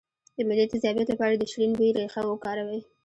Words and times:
د 0.35 0.37
معدې 0.47 0.65
د 0.67 0.69
تیزابیت 0.71 1.07
لپاره 1.09 1.33
د 1.35 1.43
شیرین 1.51 1.71
بویې 1.77 1.95
ریښه 1.97 2.21
وکاروئ 2.27 2.81